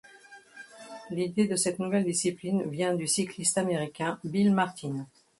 [1.11, 5.05] L'idée de cette nouvelle discipline vient du cycliste américain Bill Martin.